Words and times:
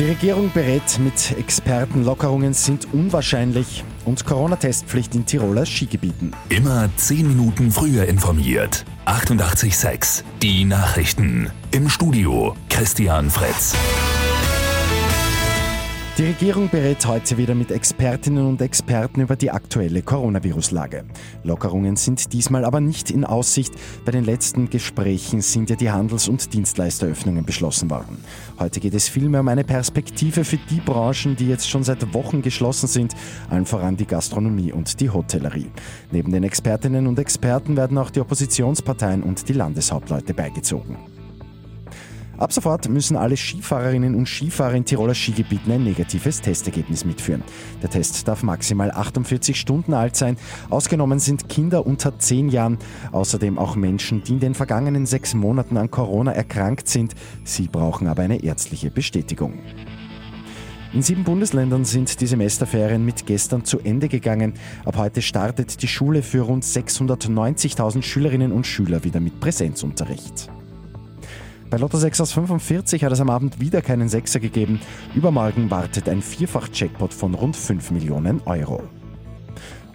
Die 0.00 0.06
Regierung 0.06 0.50
berät 0.54 0.98
mit 0.98 1.36
Experten, 1.36 2.04
Lockerungen 2.06 2.54
sind 2.54 2.88
unwahrscheinlich 2.94 3.84
und 4.06 4.24
Corona-Testpflicht 4.24 5.14
in 5.14 5.26
Tiroler 5.26 5.66
Skigebieten. 5.66 6.34
Immer 6.48 6.88
10 6.96 7.28
Minuten 7.28 7.70
früher 7.70 8.06
informiert. 8.06 8.86
88.6 9.04 10.24
Die 10.40 10.64
Nachrichten. 10.64 11.50
Im 11.70 11.90
Studio 11.90 12.56
Christian 12.70 13.28
Fretz. 13.28 13.74
Die 16.20 16.26
Regierung 16.26 16.68
berät 16.68 17.06
heute 17.06 17.38
wieder 17.38 17.54
mit 17.54 17.70
Expertinnen 17.70 18.46
und 18.46 18.60
Experten 18.60 19.22
über 19.22 19.36
die 19.36 19.50
aktuelle 19.50 20.02
Coronavirus-Lage. 20.02 21.06
Lockerungen 21.44 21.96
sind 21.96 22.34
diesmal 22.34 22.66
aber 22.66 22.78
nicht 22.78 23.10
in 23.10 23.24
Aussicht. 23.24 23.72
Bei 24.04 24.12
den 24.12 24.26
letzten 24.26 24.68
Gesprächen 24.68 25.40
sind 25.40 25.70
ja 25.70 25.76
die 25.76 25.90
Handels- 25.90 26.28
und 26.28 26.52
Dienstleisteröffnungen 26.52 27.46
beschlossen 27.46 27.88
worden. 27.88 28.22
Heute 28.58 28.80
geht 28.80 28.92
es 28.92 29.08
vielmehr 29.08 29.40
um 29.40 29.48
eine 29.48 29.64
Perspektive 29.64 30.44
für 30.44 30.58
die 30.58 30.80
Branchen, 30.80 31.36
die 31.36 31.48
jetzt 31.48 31.70
schon 31.70 31.84
seit 31.84 32.12
Wochen 32.12 32.42
geschlossen 32.42 32.86
sind, 32.86 33.14
allen 33.48 33.64
voran 33.64 33.96
die 33.96 34.06
Gastronomie 34.06 34.72
und 34.72 35.00
die 35.00 35.08
Hotellerie. 35.08 35.70
Neben 36.10 36.32
den 36.32 36.44
Expertinnen 36.44 37.06
und 37.06 37.18
Experten 37.18 37.78
werden 37.78 37.96
auch 37.96 38.10
die 38.10 38.20
Oppositionsparteien 38.20 39.22
und 39.22 39.48
die 39.48 39.54
Landeshauptleute 39.54 40.34
beigezogen. 40.34 40.98
Ab 42.40 42.54
sofort 42.54 42.88
müssen 42.88 43.18
alle 43.18 43.36
Skifahrerinnen 43.36 44.14
und 44.14 44.26
Skifahrer 44.26 44.72
in 44.72 44.86
Tiroler 44.86 45.14
Skigebieten 45.14 45.70
ein 45.72 45.84
negatives 45.84 46.40
Testergebnis 46.40 47.04
mitführen. 47.04 47.42
Der 47.82 47.90
Test 47.90 48.26
darf 48.26 48.42
maximal 48.42 48.90
48 48.90 49.60
Stunden 49.60 49.92
alt 49.92 50.16
sein. 50.16 50.38
Ausgenommen 50.70 51.18
sind 51.18 51.50
Kinder 51.50 51.84
unter 51.84 52.18
10 52.18 52.48
Jahren, 52.48 52.78
außerdem 53.12 53.58
auch 53.58 53.76
Menschen, 53.76 54.24
die 54.24 54.32
in 54.32 54.40
den 54.40 54.54
vergangenen 54.54 55.04
sechs 55.04 55.34
Monaten 55.34 55.76
an 55.76 55.90
Corona 55.90 56.32
erkrankt 56.32 56.88
sind. 56.88 57.14
Sie 57.44 57.68
brauchen 57.68 58.08
aber 58.08 58.22
eine 58.22 58.42
ärztliche 58.42 58.90
Bestätigung. 58.90 59.58
In 60.94 61.02
sieben 61.02 61.24
Bundesländern 61.24 61.84
sind 61.84 62.22
die 62.22 62.26
Semesterferien 62.26 63.04
mit 63.04 63.26
gestern 63.26 63.66
zu 63.66 63.80
Ende 63.80 64.08
gegangen. 64.08 64.54
Ab 64.86 64.96
heute 64.96 65.20
startet 65.20 65.82
die 65.82 65.88
Schule 65.88 66.22
für 66.22 66.40
rund 66.40 66.64
690.000 66.64 68.00
Schülerinnen 68.02 68.50
und 68.50 68.66
Schüler 68.66 69.04
wieder 69.04 69.20
mit 69.20 69.40
Präsenzunterricht. 69.40 70.50
Bei 71.70 71.76
Lotto 71.76 71.98
6 71.98 72.20
aus 72.20 72.32
45 72.32 73.04
hat 73.04 73.12
es 73.12 73.20
am 73.20 73.30
Abend 73.30 73.60
wieder 73.60 73.80
keinen 73.80 74.08
Sechser 74.08 74.40
gegeben. 74.40 74.80
Übermorgen 75.14 75.70
wartet 75.70 76.08
ein 76.08 76.20
Vierfach-Jackpot 76.20 77.14
von 77.14 77.32
rund 77.34 77.54
5 77.54 77.92
Millionen 77.92 78.42
Euro. 78.44 78.82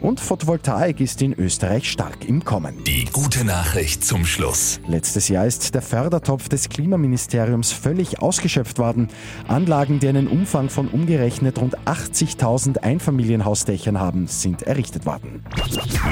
Und 0.06 0.20
Photovoltaik 0.20 1.02
ist 1.02 1.24
in 1.24 1.34
Österreich 1.34 1.90
stark 1.90 2.26
im 2.26 2.46
Kommen. 2.46 2.84
Die 2.84 3.06
gute 3.06 3.44
Nachricht 3.44 4.06
zum 4.06 4.24
Schluss. 4.24 4.80
Letztes 4.86 5.30
Jahr 5.30 5.48
ist 5.48 5.74
der 5.74 5.82
Fördertopf 5.82 6.48
des 6.48 6.70
Klimaministeriums 6.70 7.72
völlig 7.72 8.22
ausgeschöpft 8.22 8.78
worden. 8.78 9.08
Anlagen, 9.48 10.00
die 10.00 10.08
einen 10.08 10.28
Umfang 10.28 10.70
von 10.70 10.90
umgerechnet 10.90 11.60
rund 11.60 11.80
80.000 11.88 12.84
Einfamilienhausdächern 12.84 14.00
haben, 14.00 14.28
sind 14.28 14.62
errichtet 14.62 15.08
worden. 15.08 15.44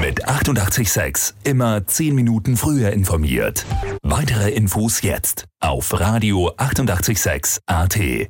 Mit 0.00 0.26
88.6 0.26 1.34
immer 1.44 1.86
10 1.86 2.16
Minuten 2.16 2.56
früher 2.56 2.90
informiert. 2.90 3.64
Weitere 4.02 4.50
Infos 4.50 5.02
jetzt 5.02 5.44
auf 5.60 6.00
Radio 6.00 6.52
886 6.56 7.60
AT. 7.66 7.96